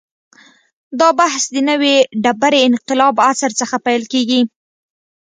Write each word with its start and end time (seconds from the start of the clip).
دا 0.99 1.09
بحث 1.19 1.43
د 1.55 1.57
نوې 1.69 1.95
ډبرې 2.23 2.59
انقلاب 2.69 3.15
عصر 3.27 3.51
څخه 3.61 3.75
پیل 3.85 4.03
کېږي. 4.13 4.41